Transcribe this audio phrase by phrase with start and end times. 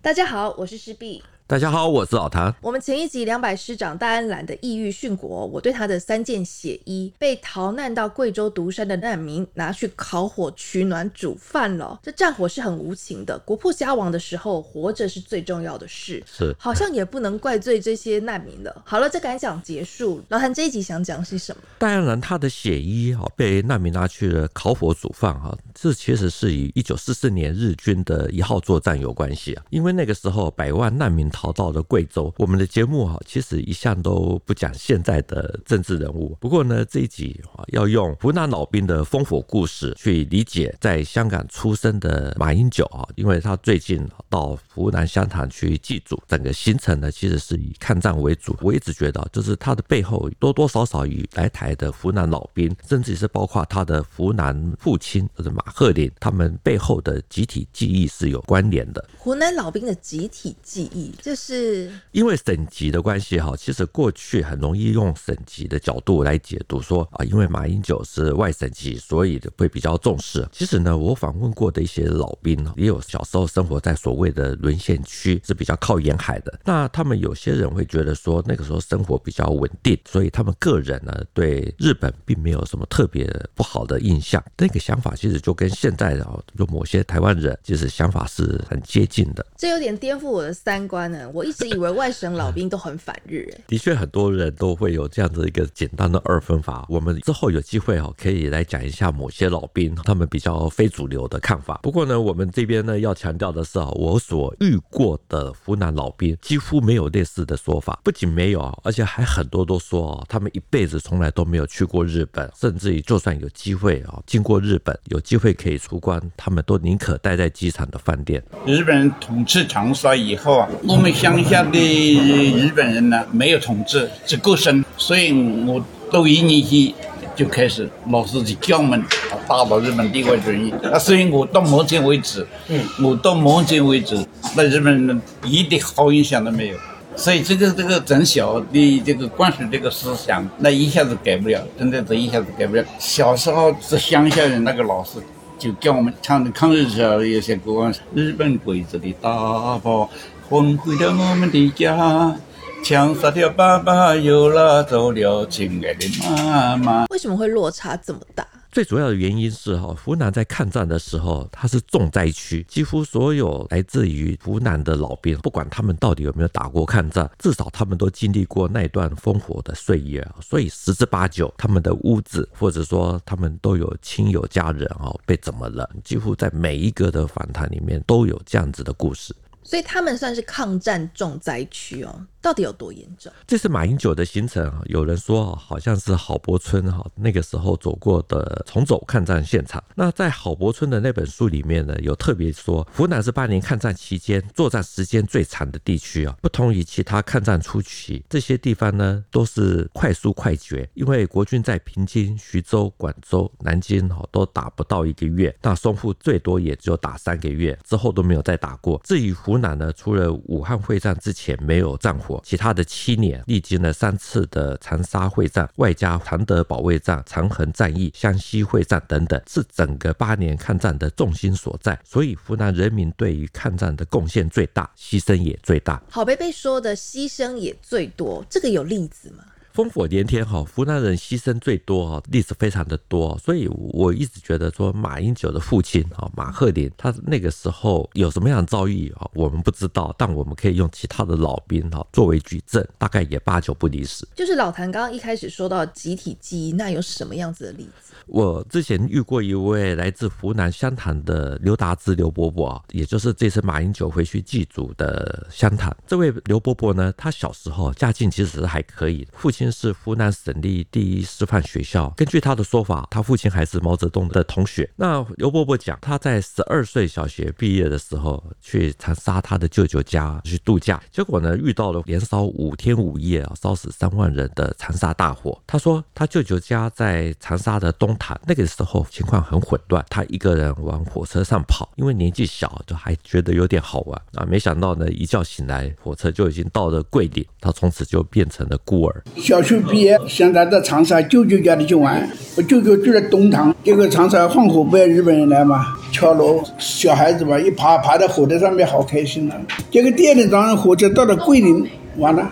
[0.00, 1.24] 大家好，我是师弟。
[1.50, 2.54] 大家好，我是老谭。
[2.60, 11.98] 我们前一集两百师长戴安澜的异域殉国，我对他的三件血衣，被逃难到贵州独山的难民拿去烤火取暖煮饭了。
[12.02, 16.22] 这战火是很无情的，国破家亡的时候，活着是最重要的事。
[16.30, 18.82] 是，好像也不能怪罪这些难民了。
[18.84, 20.22] 好了，这感想结束。
[20.28, 21.62] 老谭这一集想讲是什么？
[21.78, 31.26] 戴安澜他的血衣哈被难民拿去了烤火煮饭哈，这其实是与一九四四年日军的一号作战有关系啊，因为那个时候百万难民。
[31.38, 32.34] 逃到了贵州。
[32.36, 36.36] 我们的节目哈，其实一向都不讲现在的政治人物。
[36.40, 48.56] 不过呢，这一集啊，要用湖南老兵的烽火故事去理解在香港出生的马英九啊，因为他最近到湖南湘潭去祭祖，整个行程呢，其实是以抗战为主。
[48.60, 59.08] 我一直觉得，就是他的背后多多少少与来台的湖南老兵，甚至是包括他的湖南父亲就是马鹤林，他们背后的集体记忆是有关联的。
[59.16, 61.14] 湖南老兵的集体记忆。
[61.28, 70.48] 就是因为省级的关系哈，其实过去很容易用省级的角度来解读，说啊，因为马英九是外省级，所以会比较重视。
[70.50, 76.60] 其实呢，我访问过的一些老兵，也有小时候生活在所谓的沦陷区，是比较靠沿海的。
[76.64, 84.42] 那他们有些人会觉得说，那个时候生活比较稳定，所以他们个人呢，对日本并没有什么特别不好的印象。
[84.56, 89.44] 那个想法其实就跟现在的就某些台湾人其实想法是很接近的。
[89.58, 91.28] 这有点颠覆我的三观呢。
[91.34, 96.86] 我一直以为外省老兵都很反日， 的确很多人都会有这样子一个简单的二分法。
[96.88, 101.80] 我们之后有机会哈，可以来讲一下某些老兵他们比较非主流的看法。
[101.82, 118.42] 不过呢，我们这边呢要强调的是啊，我所遇过的湖南老兵几乎没有类似的说法，不仅没有，而且还很多都说哦，他们一辈子从来都没有去过日本，甚至于就算有机会啊经过日本，有机会可以出关，他们都宁可待在机场的饭店。
[118.64, 121.07] 日本人统治长沙以后啊，我们。
[121.12, 125.32] 乡下的日本人呢，没有统治，只够生，所以
[125.66, 126.94] 我读一年级
[127.36, 129.02] 就开始老师就教我们
[129.46, 130.72] 打倒日本帝国主义。
[130.92, 134.16] 啊，所以我到目前为止，嗯，我到目前为止，
[134.56, 136.76] 那日本人一点好印象都没有。
[137.16, 142.84] 所以这个这个从小的这个灌输这个思想，那一下子改不了，真的这一下子改不了。
[142.98, 145.18] 小时候是乡下人，那个老师
[145.58, 150.08] 就教我们唱的抗日时候有些歌，日本鬼子的大炮。
[150.48, 152.34] 轰毁了我们的家，
[152.82, 157.04] 枪杀掉爸爸，又拉走了亲爱的妈妈。
[157.10, 158.46] 为什么会落差这么大？
[158.72, 179.34] 最主要的原因是哈，湖南在抗战的时候，它是重灾区，几乎所有来自于湖南的老兵，不管他们到底有没有打过抗战，至少他们都经历过那段烽火的岁月，所以十之八九，他们的屋子或者说他们都有亲友家人啊被怎么了，几乎在每一个的访谈里面都有这样子的故事。
[179.68, 183.32] 所以他们算是抗战重灾区哦，到底有多严重？
[183.46, 189.82] 这是马英九的行程啊，有人说好像是郝柏村哈那个时候走过的重走抗战现场。
[189.94, 209.00] 那在郝柏村的那本书里面呢，有特别说，湖南是八年抗战期间作战时间最长的地区啊，不同于其他抗战初期，这些地方呢都是快速快决，因为国军在平津、徐州、广州、南京哈都打不到一个月，那淞沪最多也只有打三个月，之后都没有再打过。
[209.04, 221.98] 至于湖南呢，除了武汉会战之前没有战火，其他的七年历经了三次的长沙会战，外加常德保卫战、长衡战役、湘西会战等等，是整个八年抗战的重心所在。
[222.04, 226.02] 所以湖南人民对于抗战的贡献最大，牺牲也最大。
[226.10, 229.44] 郝贝贝说的牺牲也最多，这个有例子吗？
[229.78, 244.26] 烽火连天哈，湖南人牺牲最多哈，历史非常的多，所以我一直觉得说马英九的父亲哈马鹤林，他那个时候有什么样的遭遇啊，我们不知道，但我们可以用其他的老兵哈作为举证，大概也八九不离十。
[244.34, 248.14] 就是老谭刚刚一开始说到集体记忆，那有什么样子的例子？
[248.26, 255.96] 我之前遇过一位来自湖南湘潭的刘达之刘伯伯啊，也就是这次马英九回去祭祖的湘潭。
[256.04, 262.08] 这位刘伯伯呢，他小时候家境其实还可以，父亲是湖南省立第一师范学校。
[262.16, 264.88] 根据他的说法，他父亲还是毛泽东的同学。
[264.96, 275.60] 那刘伯伯讲，他在十二岁小学毕业的时候，去长沙他的舅舅家去度假，结果呢遇到了连烧五天五夜啊，烧死三万人的长沙大火。
[275.66, 278.38] 他说他舅舅家在长沙的东塔。
[278.46, 284.46] 那个时候情况很混乱，他一个人往火车上跑，因为年纪小，就还觉得有点好玩啊。
[284.46, 289.22] 没想到呢，一觉醒来，火车就已经到了桂林，他从此就变成了孤儿。
[289.58, 295.96] 小学毕业，现在到长沙舅舅家里去玩，我舅舅住在东塘，结果长沙放火，不要日本人来嘛。
[296.12, 299.56] 敲锣，小孩子嘛，一爬爬到火车上面，好开心啊！
[299.90, 301.84] 结果第二天早上火车到了桂林，
[302.18, 302.48] 完了，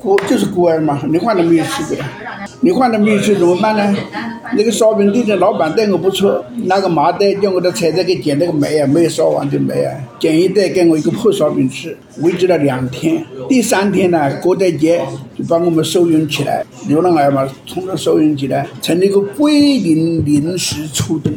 [0.00, 2.04] 孤就是孤儿嘛，你换了没有去过，
[2.62, 3.96] 你换了没有去怎么办呢？
[4.56, 13.24] 那个烧饼店的老板对我不错，拿个麻袋叫我的菜菜给捡那个煤啊，没有烧完的煤啊，捡一袋给我一个破烧饼吃，维持了两天。
[13.48, 15.00] 第三天呢，郭德节
[15.36, 21.32] 就把我们收容起来，流浪儿嘛，从这收容起来，成了一个桂林临时出动。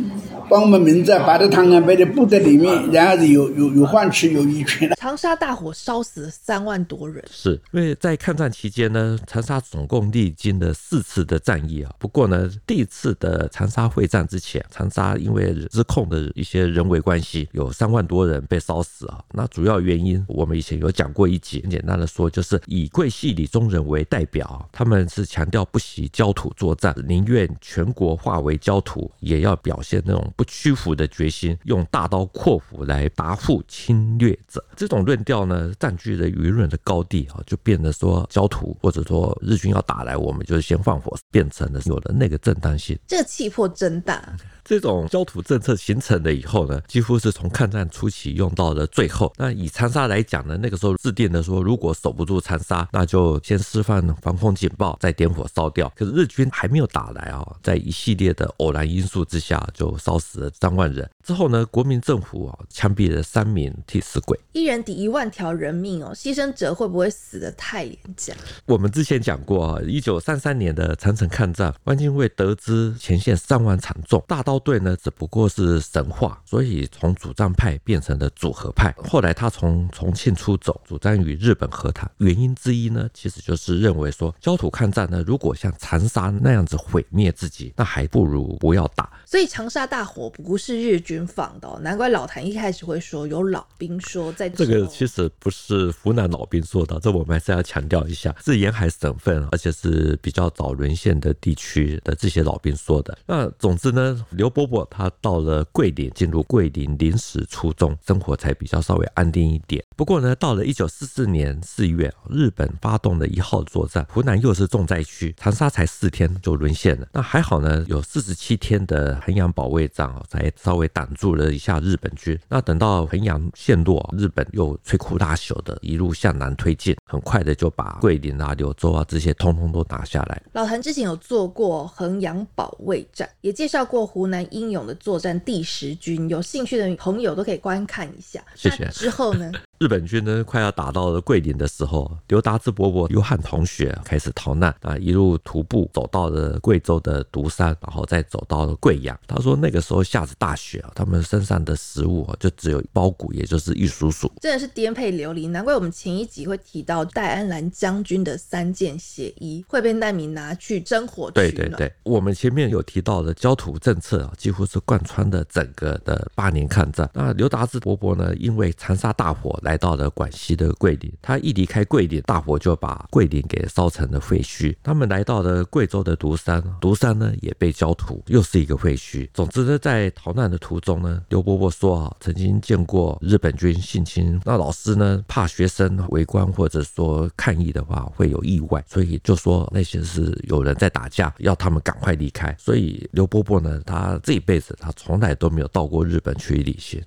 [0.51, 4.92] 把我们名字摆在汤啊，摆在部队里面，然后是有有有饭吃，有衣穿。
[4.98, 11.95] 长沙大火烧死了三万多人，是因为在抗战期间呢，长沙总共历经了四次的战役啊。
[11.98, 19.24] 不过呢，第一次的长沙会战之前，长沙因为失控的一些人为关系，有三万多人被烧死啊。
[19.31, 30.30] 那主要原因我们以前有讲过一集，很简单的说，就是以桂系李宗仁为代表，他们是强调不惜焦土作战，宁愿全国化为焦土，也要表现那种。
[30.42, 42.98] 不屈服的决心，用大刀阔斧来答复侵略者，这种论调呢，占据了舆论的高地啊，就变得说焦土或者说日军要打来，我们就先放火，变成了有了那个正当性。
[43.06, 44.36] 这个气魄真大。
[44.64, 49.34] 这种焦土政策形成了以后呢，几乎是从抗战初期用到了最后。
[49.36, 55.92] 那以长沙来讲呢，那个时候制定的说，如果守不住长沙，那就先释放防空警报，再点火烧掉。
[55.96, 61.10] 可是日军还没有打来啊，在一系列的偶然因素之下，就烧死了三万人。
[61.24, 68.33] 之后呢，国民政府啊枪毙了三名替死鬼，一人抵一万条人命哦，牺牲者会不会死的太廉价？
[68.66, 78.94] 我们之前讲过啊，一九三三年的长城抗战，汪精卫得知前线伤亡惨重，大刀队呢只不过是神话，所以从主战派变成了主和派。
[79.04, 89.10] 后来他从重庆出走，主张与日本和谈，原因之一呢，其实就是认为说焦土抗战呢，如果像长沙那样子毁灭自己，那还不如不要打。
[89.25, 94.66] 所以长沙大火不是日军放的哦，难怪老谭一开始会说有老兵说在这。
[94.66, 103.18] 这个其实不是湖南老兵说的，这我们还是要强调一下，是沿海省份，而且是比较早沦陷的地区的这些老兵说的。
[103.25, 109.84] 那总之呢，刘伯伯他到了桂林，进入桂林临时初中，生活才比较稍微安定一点。
[110.01, 117.07] 不过呢，到了一九四四年四月，日本发动了一号作战，湖南又是重灾区，长沙才四天就沦陷了。
[117.13, 119.21] 那还好呢，有四十七天的。
[119.24, 122.36] 衡阳保卫战啊，才稍微挡住了一下日本军。
[122.50, 130.42] 那等到衡阳陷落，日本又摧枯拉朽的一路向南推进，很快的就把桂林啊、柳州啊这些通通都拿下来。
[130.53, 138.44] 老谭之前有做过衡阳保卫战，也介绍过湖南英勇的作战第十军，有兴趣的朋友都可以观看一下。
[138.56, 138.88] 谢谢。
[138.88, 139.51] 之后呢？
[139.77, 149.20] 日本军呢，快要打到了桂林的时候，刘达志伯伯、约翰同学开始逃难啊，一路徒步走到了贵州的独山，然后再走到了贵阳。
[149.28, 155.48] 他说那个时候下着大雪啊，他们身上的食物就只有包谷，也就是玉蜀黍，真的是颠沛流离。
[155.48, 161.52] 难怪我们前一集会提到戴安澜将军的三件血衣会被难民拿去生火取暖。
[161.52, 167.10] 对对对，我们前面有提到的焦土政策啊，几乎是贯穿的整个的八年抗战。
[167.14, 169.78] 那刘达志伯伯呢，因为长沙大火来。
[169.81, 174.75] 到了广西的桂林，他一离开桂林，大火就把桂林给烧成了废墟。
[174.83, 179.28] 他们来到了贵州的独山，独山呢也被焦土，又是一个废墟。
[179.33, 192.56] 总之呢，在逃难的途中呢，刘伯伯说啊，曾经见过日本军性侵，那老师呢怕学生围观或者说抗议的话会有意外，所以就说那些是有人在打架，要他们赶快离开。
[192.60, 197.01] 所以刘伯伯呢，他这一辈子他从来都没有到过日本去旅行。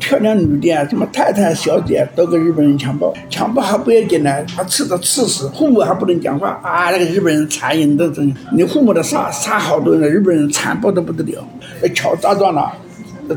[0.00, 1.97] 漂亮女的，什么太太、小姐。
[2.14, 6.90] 都跟日本人强暴，强暴还不要紧呢，他刺都刺死，父母还不能讲话啊！
[6.90, 11.44] 那个日本人残忍的很，你父母的杀杀好多人，日本人残暴的不得了，
[11.94, 12.72] 桥炸断了。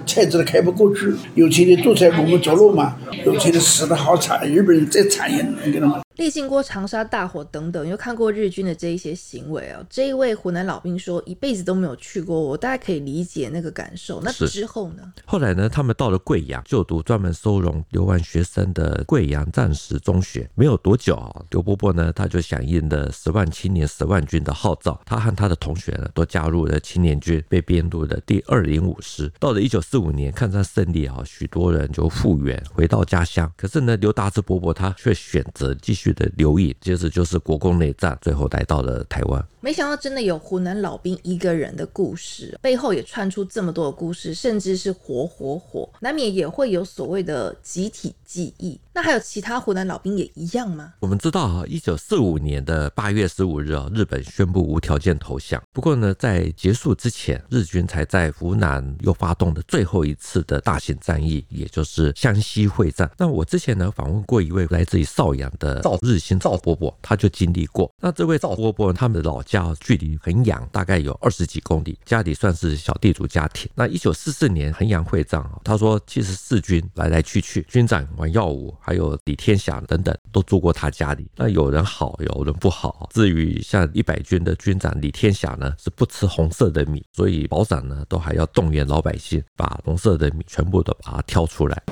[0.06, 6.01] 车子都开不过去，有钱的坐车我们走路嘛，有钱的死的好惨，日本人再残忍，你知道吗？
[6.15, 9.86] 历经过长沙大火等等，又看过日军的这一些行为哦。
[9.89, 14.22] 这一位湖南老兵说，一辈子都没有去过，我大概可以理解那个感受。
[14.22, 15.13] 那之后呢？
[15.25, 15.70] 后来呢？
[15.70, 20.50] 他们到了贵阳，就读专门收容留完学生的贵阳战时中学。
[20.56, 29.32] 没有多久啊，刘伯伯呢，他就响应了十万青年十万军的号召，他和他的同学呢，都加入了青年军，被编入了第二零五师。
[29.39, 33.50] 到了一九四五年抗战胜利啊，许多人就复员回到家乡。
[33.56, 36.75] 可是呢，刘达志伯伯他却选择继续的留意。
[36.81, 39.46] 接着就是国共内战，最后来到了台湾。
[39.60, 48.79] 没想到真的有湖南老兵一个人的故事，背后也串出这么多的故事，甚至是火火火，难免也会有所谓的集体记忆。
[48.93, 50.93] 那还有其他湖南老兵也一样吗？
[51.00, 55.62] 我们知道啊，一九四五年的八月十五日啊，日本宣布无条件投降。
[55.72, 63.10] 不过呢，在结束之前，日军才在湖南又发动了最后一次的大型战役，也就是湘西会战。
[63.17, 67.91] 那我之前呢访问过一位来自于邵阳的赵日新赵伯伯，他就经历过。
[68.00, 73.69] 那这位赵伯伯他们的老家距离衡阳大概有二十几公里，家里算是小地主家庭。
[73.75, 81.29] 那一九四四年衡阳会战啊，他说七十四军来来去去，军长王耀武还有李天祥等等都住过他家里。
[81.36, 83.10] 那有人好，有人不好。
[83.13, 91.83] 至于像一百军的军长李天祥呢，是不吃红色的米，所以保长呢都还要动员老百姓把红色的米全部都把它挑出来。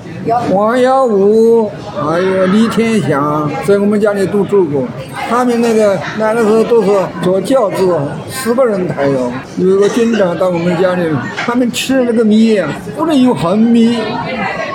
[0.53, 4.87] 王耀武还有李天祥这我们家里都住过，
[5.27, 6.91] 他们那个来的时候都是
[7.23, 7.99] 坐轿子。
[8.29, 11.01] 四个人抬哟，有一个军长到我们家里，
[11.35, 12.61] 他们吃那个米，
[12.95, 13.97] 不能用横米。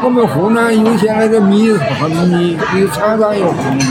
[0.02, 3.84] 我们湖南有些那个米是横米，有厂长有横米，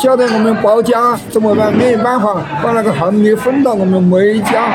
[0.00, 1.70] 叫得我们报价怎么办？
[1.70, 4.72] 没办法，把那个横米分到我们每家，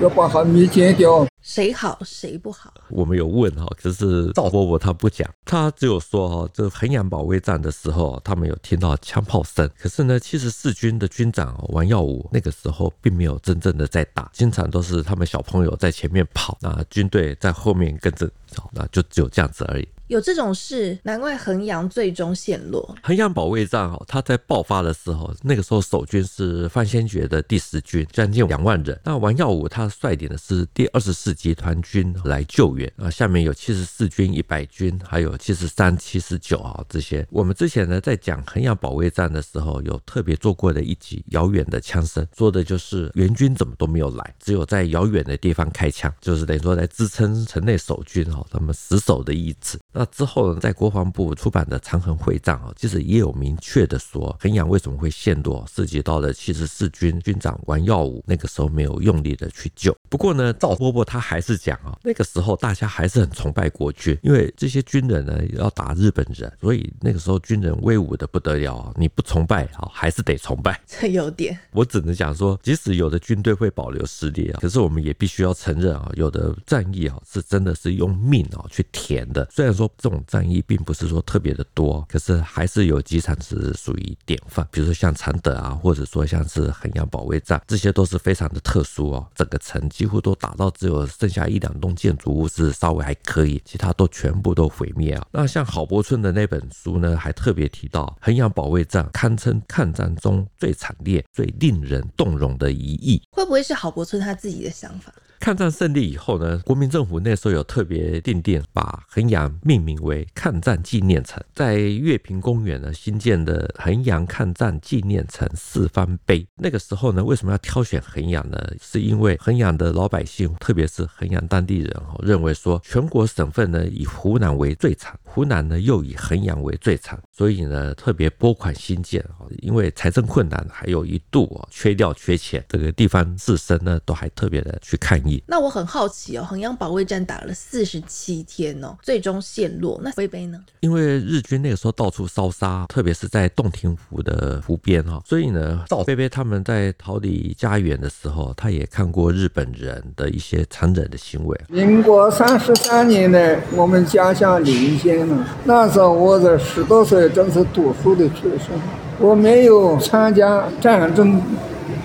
[0.00, 1.26] 要把横米剪掉。
[1.42, 2.72] 谁好谁不好？
[2.88, 9.68] 我们有问哈，可是赵伯伯他不讲，他只有说哈，这衡阳保卫战的时候，他们有听到枪炮声。
[9.76, 18.30] 可是呢，七十四军的军长王耀武那个时候并没有真正的在打，经常都是他们小朋友在前面跑，那军队在后面跟着，
[18.72, 19.88] 那就只有这样子而已。
[20.08, 22.96] 有这种事，难怪衡阳最终陷落。
[23.02, 28.98] 衡阳保卫战哦，他在爆发的时候，那个时候守军是范先觉的第十军，将近两万人。
[29.04, 37.26] 那王耀武他率领的是第二十四集团军来救援啊，下面有七十四军、一百军，还有七十三、七十九啊这些。
[37.30, 49.78] 我们之前呢在讲衡阳保卫战的时候，有特别做过的一集《遥远的枪声》，说的就是援军怎么都没有来，只有在遥远的地方开枪，就是等于说来支撑城内守军哦，他们死守的意志。
[49.98, 59.92] 那之后呢，在国防部出版的《长衡会战》啊，其实也有明确的说，衡阳为什么会陷落，涉及到了七十四军军长王耀武那个时候没有用力的去救。
[60.08, 70.80] 不过呢，赵伯伯他还是讲啊，那个时候大家还是很崇拜国军，因为这些军人呢要打日本人，所以那个时候军人威武的不得了，你不崇拜啊，还是得崇拜。
[70.86, 79.44] 这有点，我只能讲说，即使有的军队会保留实力啊，可是我们也必须要承认啊，有的战役啊是真的是用命啊去填的。
[79.50, 80.18] 虽然这种。
[80.26, 89.26] 战役并不是说特别的多，可是还是有几场是属于典范，比如说像常德啊，或者说像是衡阳保卫战，这些都是非常的特殊哦。
[89.34, 95.26] 整个城几乎都打到只有剩下一两栋建筑物是稍微还可以，其他都全部都毁灭啊。
[95.32, 103.22] 那像郝柏村的那本书呢，还特别提到衡阳保卫战堪称抗战中最惨烈、最令人动容的一役。
[103.30, 105.10] 会不会是郝柏村他自己的想法？
[105.40, 116.46] 抗战胜利以后呢，国民政府那时候有特别定定，把衡阳命名为抗战纪念城，在月平公园呢新建的衡阳抗战纪念城四方碑。
[116.56, 118.58] 那个时候呢，为什么要挑选衡阳呢？
[118.80, 135.27] 是因为衡阳的老百姓，特别是衡阳当地人哦，认为说全国省份呢以湖南为最惨，湖南呢又以衡阳为最惨，所以呢特别拨款新建哦，因为财政困难，还有一度哦缺料缺钱，这个地方自身呢都还特别的去看。
[135.46, 140.00] 那我很好奇哦，衡阳保卫战打了四十七天哦，最终陷落。
[140.02, 140.58] 那飞碑呢？
[140.80, 151.60] 因为日军那个时候到处烧杀，特别是在洞庭湖的湖边哈，所以呢，赵飞飞他们在逃离家园的时候，他也看过日本人的一些残忍的行为。
[151.68, 158.80] 民国三十三年呢，我们家乡临县了，那时候我在十多岁，正是读书的学生，
[159.18, 161.42] 我没有参加战争。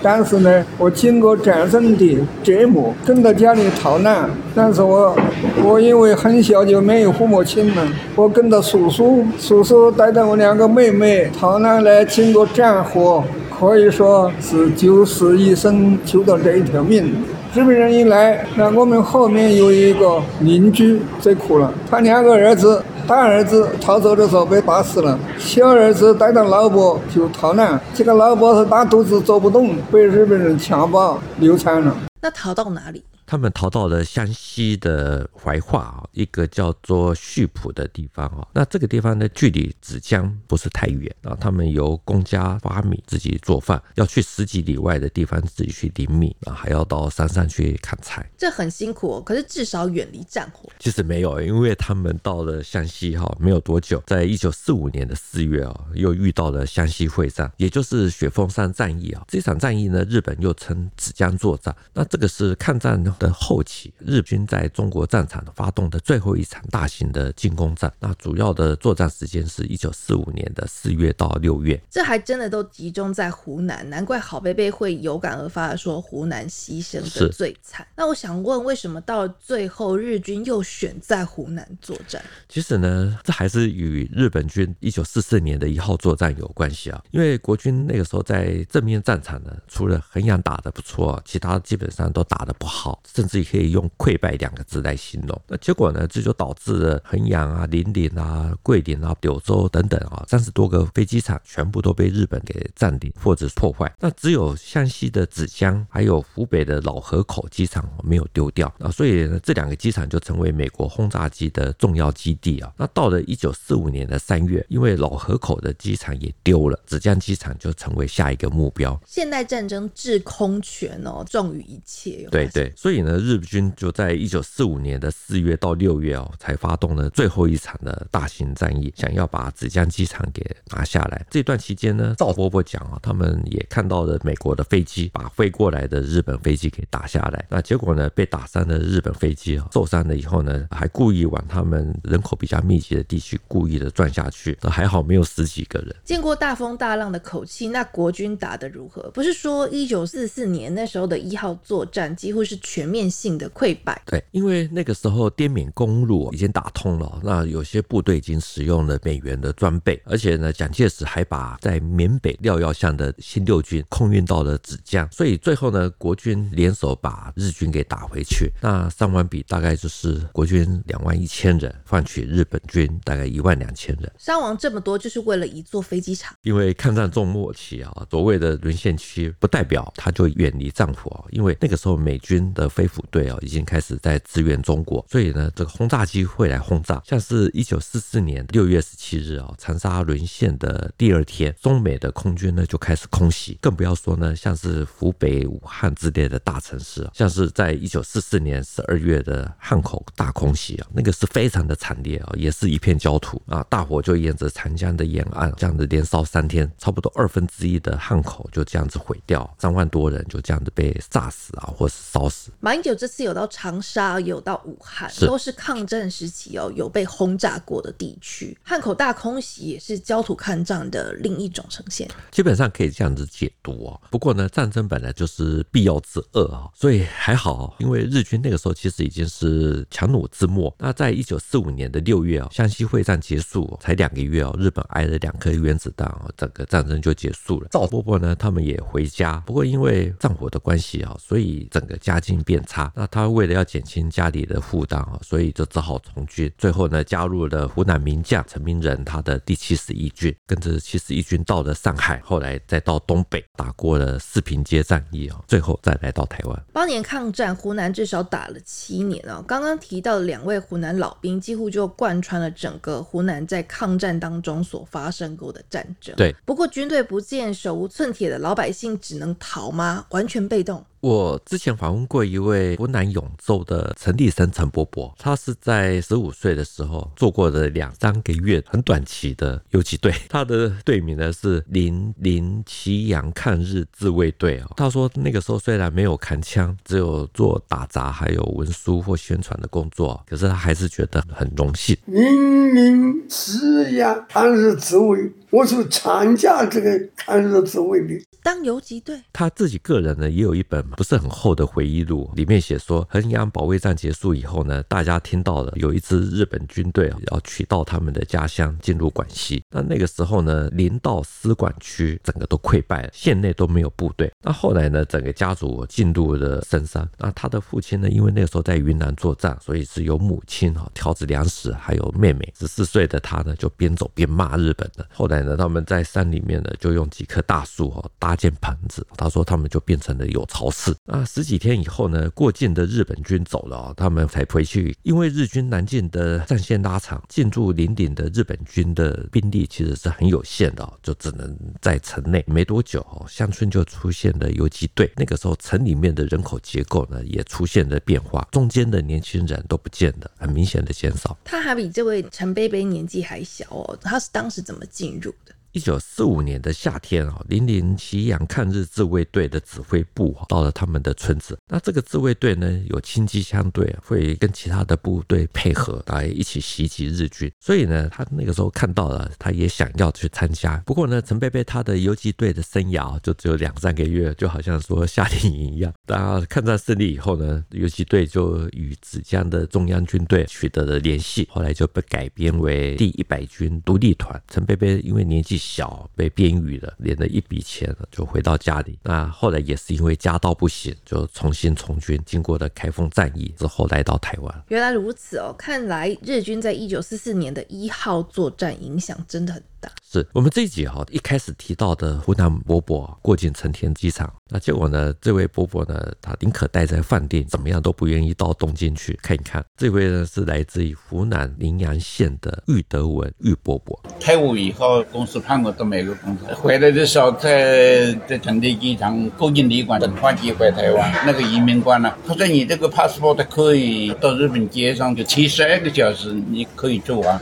[0.02, 4.28] 但是呢，我经过战争的折磨，跟到家里逃难。
[4.54, 5.16] 但是我，
[5.64, 7.82] 我因为很小就没有父母亲了，
[8.14, 13.24] 我跟着叔叔，叔叔带着我两个妹妹逃难来，经过战火，
[13.58, 17.12] 可以说是九死一生，救到这一条命。
[17.54, 22.82] 日本人一来，那我们后面有一个邻居最苦了，他两个儿子。
[23.06, 31.94] 大儿子逃走的时候被打死了，小儿子带着老婆就逃难，这个老婆是大肚子走不动，被日本人强暴流产了。
[32.22, 33.04] 那逃到哪里？
[33.26, 38.46] 他们逃到了湘西的怀化啊，一个叫做溆浦的地方啊。
[38.52, 41.36] 那这个地方呢，距离芷江不是太远啊。
[41.40, 49.22] 他们由公家发米自己做饭，要去十几里外的地方自己去领米啊，还要到山上去砍柴，这很辛苦哦。
[49.22, 50.68] 可是至少远离战火。
[50.78, 59.24] 其实没有，因为他们到了湘西哈，没有多久，在一九四五年的四月啊，又遇到了湘西会战，也就是雪峰山战役啊。
[59.28, 61.74] 这场战役呢，日本又称芷江作战。
[61.92, 67.92] 那这个是抗战的后期，日军在中国战场发动的最后一场大型的进攻战。
[68.00, 71.80] 那主要的作战时间是一九四五年的四月到六月。
[71.90, 77.86] 这还真的都集中在湖南，难怪郝贝贝会有感而发的说湖南牺牲的最惨。
[77.96, 82.22] 那我想问，为什么到了最后日军又选在湖南作战？
[82.48, 87.02] 其实呢，这还是与日本军一九四四年的一号作战有关系啊。
[87.10, 95.40] 因为国军那个时候在正面战场呢，除了衡阳打得不错，其他基本上都打得不好，甚至也可以用溃败两个字来形容。
[95.48, 103.92] 那结果呢，这就导致了衡阳啊、临岭啊、桂林啊、柳州等等啊，三十多个飞机场全部都被日本给占领或者破坏。
[104.00, 112.72] 那只有湘西的芷江还有湖北的老河口机场没有丢掉啊，所以呢，这两个机场就成为美国轰炸机的重要基地啊。
[112.76, 118.98] 那到了一九四五年的三月，因为老河口的机场也丢了，芷江机场就成为下一个目标。
[119.06, 122.26] 现代战争制空权哦，重于一切。
[122.30, 131.26] 对对，所以呢，日军就在一九四五年的四月到六月哦，才发动了最后一场的大型战役，想要把芷江机场给拿下来。
[131.30, 137.44] 这段期间呢，赵波波讲啊，他们也看到了美国的飞机把飞过来的日本飞机给打下来。
[137.48, 145.94] 那结果呢，被打伤的日本飞机受伤了以后呢，还故意往他们人口比较密集的地区故意的转下去，那还好没有十几个人。
[146.04, 149.10] 见过大风大浪的口气，那国军打得如何？
[149.10, 154.00] 不是说一九四四年那时候的一号作战几乎是全面性的溃败？
[154.06, 168.50] 对，因为那个时候滇缅公路已经打通了，那有些部队已经使用了美元的装备，而且呢，蒋介石还把在缅北廖耀巷的新六军空运到了芷江，所以最后呢，国军联手把日军给打回去。
[168.60, 174.10] 那伤亡比大概就是国军两万一千人，换取日本军大概一万两千人。
[174.18, 176.34] 伤亡这么多，就是为了一座飞机场？
[176.42, 187.00] 因为抗战中末期啊，所谓的沦陷区不代表他就远离战火啊，因为那个时候美军的飞虎队哦已经开始在支援中国，所以呢，这个轰炸机会来轰炸。
[187.04, 212.50] 像是一九四四年六月十七日啊，长沙沦陷的第二天，中美的空军呢就开始空袭，更不要说呢，像是湖北武汉之类的大城市啊，像是在一九四四年十二月的汉口大空袭啊，那个是非常的惨烈啊，也是一片焦土啊，大火就沿着长江的沿岸这样子连烧三天，差不多二分之一的汉口就这样子毁掉，三万多人就这样子被炸死啊，或是烧死。
[212.64, 218.56] 马英九这次有到长沙，有到武汉，都是抗战时期哦，有被轰炸过的地区。
[218.62, 224.00] 汉口大空袭也是焦土抗战的另一种呈现，基本上可以这样子解读哦。
[224.10, 230.74] 不过呢，战争本来就是必要之恶啊，所以还好，因为日军那个时候其实已经是强弩之末。
[230.78, 237.68] 那在一九四五年的六月哦，湘西会战结束才两个月哦，日本挨了两颗原子弹哦，整个战争就结束了。
[237.70, 242.92] 赵伯伯呢，他们也回家，不过因为战火的关系啊，所以整个家境变差。
[242.94, 246.52] 那他为了要减轻家里的负担啊，所以就只好从军。
[246.58, 256.64] 最后呢，加入了湖南名将陈明仁他的第七十一军，跟着七十一军到了上海，后来再到东北打过了四平街战役啊，最后再来到台湾。
[256.72, 259.42] 八年抗战，湖南至少打了七年啊。
[259.46, 266.14] 刚刚提到的两位湖南老兵，几乎就贯穿了整个湖南在抗战当中所发生过的战争。
[266.16, 270.06] 对，不过军队不见，手无寸铁的老百姓只能逃吗？
[270.10, 270.84] 完全被动。
[271.04, 284.70] 我之前访问过一位湖南永州的陈立生陈伯伯，他是在十五岁的时候做过的两三个月很短期的游击队，他的队名呢是零零祁阳抗日自卫队啊。
[284.78, 291.94] 他说那个时候虽然没有扛枪，只有做打杂还有文书或宣传的工作，可是他还是觉得很荣幸。
[292.06, 298.20] 零零祁阳抗日自卫，我是参加这个抗日自卫的。
[298.42, 314.30] 当游击队，他自己个人呢也有一本不是很厚的回忆录，里面写说衡阳保卫战结束以后呢，大家听到了有一支日本军队要取道他们的家乡进入广西，那那个时候呢，临道司管区整个都溃败了，县内都没有部队。
[314.42, 317.08] 那后来呢，整个家族进入了深山。
[317.16, 325.06] 那他的父亲呢，因为那个时候在云南作战，所以是由母亲哈挑着粮食，还有妹妹十四岁的他呢，就边走边骂日本的。
[325.14, 328.34] 后来呢，他们在山里面呢，就用几棵大树哈搭。
[328.36, 330.94] 建棚子，他说他们就变成了有巢事。
[331.04, 334.94] 那十几天以后呢，过境的日本军走了，他们才回去。
[335.02, 342.44] 因为日军南进的战线拉长，进驻林顶的日本军的兵力其实是很有限的，就只能在城内。
[342.46, 345.10] 没多久，哦乡村就出现了游击队。
[345.16, 351.36] 那个时候，城里面的人口结构呢也出现了变化，中间的年轻人都不见了，很明显的减少。
[351.44, 355.33] 他还比这位陈贝贝年纪还小哦，他是当时怎么进入？
[355.74, 361.58] 一九四五年的夏天啊，零零奇洋抗日自卫队的指挥部到了他们的村子。
[361.66, 367.50] 那这个自卫队呢，有轻机枪队，会跟其他的部队配合来一起袭击日军。
[367.58, 370.76] 所以呢，他那个时候看到了，他也想要去参加。
[370.86, 375.92] 不过呢，陈贝贝他的游击队的生涯就只有两三个月，就好像说夏令营一样。
[376.06, 384.40] 当抗战胜利以后呢，游击队就与芷江的中央军队取得了联系，后来就被改编为第一百军独立团。
[384.46, 388.98] 陈贝贝因为年纪小被编育了，连了一笔钱就回到家里。
[389.02, 392.20] 那后来也是因为家道不行，就重新从军。
[392.26, 394.64] 经过了开封战役之后，来到台湾。
[394.68, 399.90] 原来如此哦，看来日军在一九四四年的一号作战影响真的很大。
[400.14, 409.64] 是我们这一集哈，一开始提到的湖南伯伯过境成田机场，那结果呢，这位伯伯呢，他宁可待在饭店，怎么样都不愿意到东京去看一看。
[409.76, 414.00] 这位呢是来自于湖南陵阳县的郁德文郁伯伯。
[414.20, 421.12] 退伍以后，公司派我到美国工作，回来的时候在在成田机场过境旅馆等飞机回台湾。
[421.26, 427.40] 那个移民官呢、他说你这个 passport 可以到日本街上就七十二个小时，你可以做完。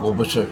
[0.00, 0.46] 我不是。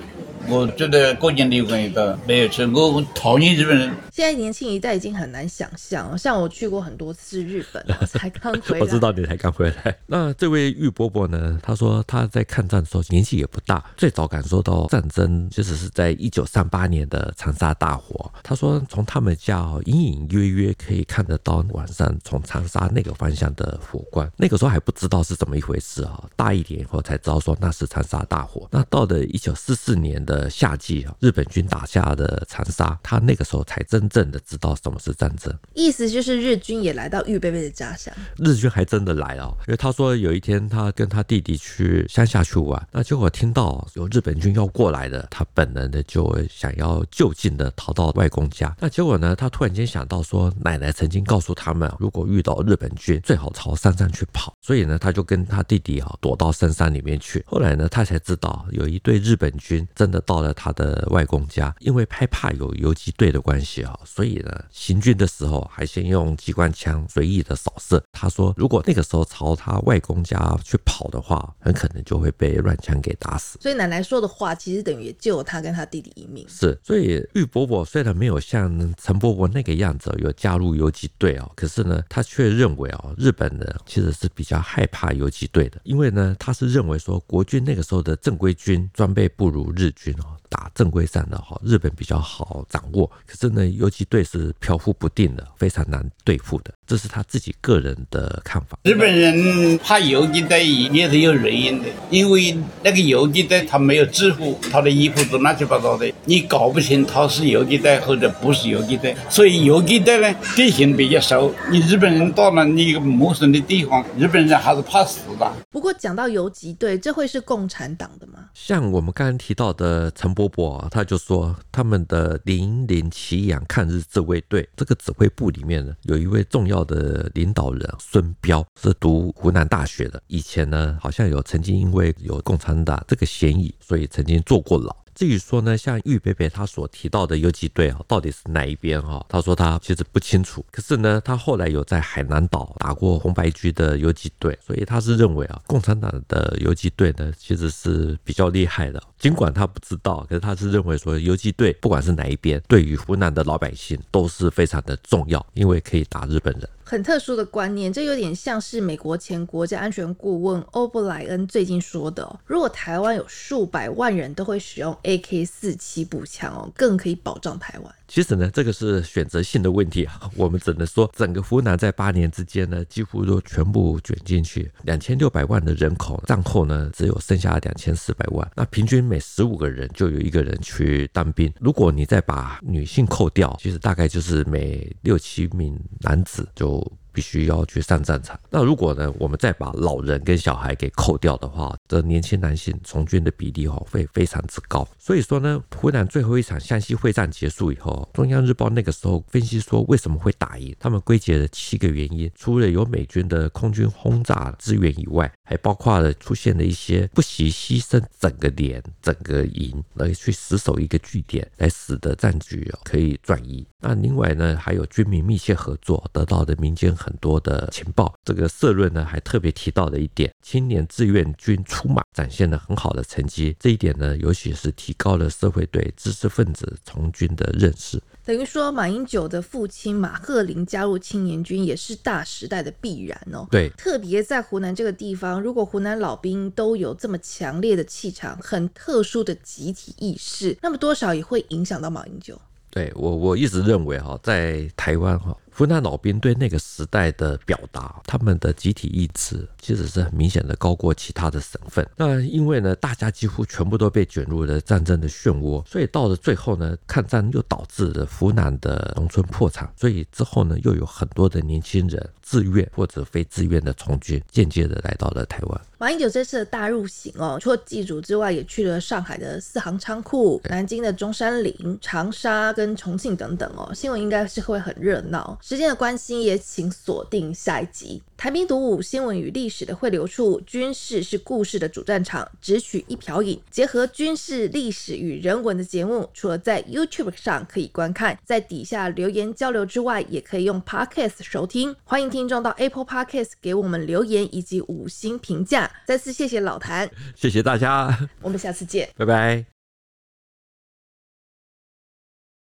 [0.48, 3.90] 我觉得过境旅馆一个没有去，我讨厌日本人。
[4.20, 8.80] 现在年轻一代已经很难想象，像我去过很多次日本， 才刚回来。
[8.80, 9.96] 我知道你才刚回来。
[10.06, 11.58] 那这位玉伯伯呢？
[11.62, 18.30] 他说他在抗战的时候年纪也不大，最早感受到战争其实是在一九三八年的长沙大火。
[18.42, 24.30] 他说从他们家隐隐约约可以看得到晚上从长沙那个方向的火光。
[24.36, 28.68] 那个时候还不知道是怎么一回事啊，大一点以后才知道说那是长沙大火。
[28.70, 30.50] 那到了一九四四年的。
[30.50, 35.50] 夏季啊，日本军打下的长沙，他那个时候才真正的知道什么是战争。
[35.74, 38.12] 意思就是日军也来到郁伯伯的家乡。
[38.36, 48.74] 日军还真的来了，因为他说有一天他跟他弟弟去乡下去玩，那结果听到有日本军要过来的，他本能的就想要就近的逃到外公家。
[48.78, 54.54] 那结果呢，他突然间想到说，奶奶曾经告诉他们，如果遇到日本军，最好朝山上去跑。
[54.60, 57.44] 所以呢，他就跟他弟弟啊躲到深山里面去。
[57.46, 60.20] 后来呢，他才知道有一队日本军真的。
[60.26, 68.02] 到了他的外公家，因为害怕有游击队的关系啊，所以呢，行军的时候还先用机关枪随意的扫射。
[68.12, 73.58] 他说，如果那个时候朝他外公家去跑的话，很可能就会被乱枪给打死。
[73.60, 76.46] 所以奶奶说的话，其实等于救了他跟他弟弟一命。
[76.48, 90.14] 是，所以玉伯伯虽然没有像陈伯伯那个样子有加入游击队哦，可是呢，他却认为哦，日本人其实是比较害怕游击队的，因为呢，他是认为说国军那个时候的正规军装备不如日军。
[90.50, 96.74] 打正规战的哈，日本比较好掌握，可是呢，游击队是飘忽不定的，非常难对付的。
[96.86, 98.76] 这是他自己个人的看法。
[98.82, 109.16] 日本人怕游击队也是有原因的，因为那个游击队他没有制服，他的衣服都乱七八糟的，你搞不清他是游击队或者不是游击队。
[109.28, 115.52] 所以游击队呢，地形比较熟，你日本人到了那个陌生的地方，日本人还是怕死的。
[115.70, 118.39] 不过讲到游击队，这会是共产党的吗？
[118.52, 134.94] 像我们刚刚提到的陈伯伯，他就说他们的零零奇洋抗日自卫队这个指挥部里面呢，有一位重要的领导人孙彪，是读湖南大学的，以前呢好像有曾经因为有共产党这个嫌疑，所以曾经坐过牢。
[135.20, 139.22] 至于说呢，像郁伯伯他所提到的游击队啊，到底是哪一边哈？
[139.28, 140.64] 他说他其实不清楚。
[140.72, 149.02] 可是呢，他后来有在海南岛打过红白军的游击队，所以他是认为啊，共产党的游击队呢其实是比较厉害的。
[149.18, 156.66] 尽管他不知道，可是他是认为说游击队不管是哪一边，对于湖南的老百姓都是非常的重要，因为可以打日本人。
[156.90, 167.94] 很特殊的观念，这有点像是美国前国家安全顾问欧布莱恩最近说的哦，如果台湾有数百万人都会使用 AK 四七步枪哦，更可以保障台湾。
[168.10, 170.28] 其实呢，这个是选择性的问题啊。
[170.34, 178.50] 我们只能说，整个湖南在八年之间呢，几乎都全部卷进去，两千六百万的人口，战后呢，只有剩下两千四百万。
[178.56, 181.52] 那平均每十五个人就有一个人去当兵。
[181.60, 188.38] 如果你再把女性扣掉，其实大概就是每六七名男子就必须要去上战场。
[188.50, 194.86] 那如果呢，我们再把老人跟小孩给扣掉的话，这年轻男性从军的比例哈会非常之高。
[194.98, 213.66] 所以说呢，湖南最后一场湘西会战结束以后，中央日报那个时候分析说为什么会打赢，他们归结了七个原因，除了有美军的空军轰炸支援以外，还包括了出现了一些不惜牺牲整个连、整个营来去死守一个据点，来使得战局可以转移。
[213.80, 218.14] 那另外呢，还有军民密切合作，得到的民间很多的情报。
[218.24, 223.56] 这个社论呢，还特别提到了一点，青年志愿军出马，展现了很好的成绩。
[223.58, 228.00] 这一点呢，尤其是提高了社会对知识分子从军的认识。
[228.22, 233.48] 等于说，马英九的父亲马鹤林加入青年军，也是大时代的必然哦。
[233.50, 242.38] 对，特别在湖南这个地方，如果湖南老兵都有这么强烈的气场，很特殊的集体意识，那么多少也会影响到马英九。
[242.70, 245.36] 对我，我一直认为哈，在台湾哈。
[245.60, 251.88] 湖南老兵对那个时代的表达，他们的集体意志其实是很明显的高过其他的省份。
[251.96, 265.60] 那因为呢，大家几乎全部都被卷入了战争的漩涡，所以到了最后呢，抗战又导致了湖南的农村破产，所以之后呢，又有很多的年轻人自愿或者非自愿的从军，间接的来到了台湾。
[265.78, 275.38] 马英九这次的大入行哦，除了祭祖之外，也去了上海的四行仓库、南京的中山陵、长沙跟重庆等等哦，新闻应该是会很热闹。
[275.40, 278.02] 时间的关系，也请锁定下一集。
[278.18, 291.74] 台民读武，新闻与历史的汇流处，军事是故事的主战场，只取一瓢饮，结合军事、历史与人文的节目，除了在 YouTube 上可以观看，在底下留言交流之外，也可以用 Podcast 收听。
[291.82, 295.70] 欢迎听众到 Apple Podcast 给我们留言以及五星评价。
[295.84, 299.59] 再次谢谢老谭，谢谢大家，我们下次见，拜拜。